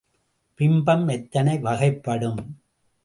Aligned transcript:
பிம்பம் 0.59 1.05
எத்தனை 1.11 1.55
வகைப்படும்? 1.57 2.41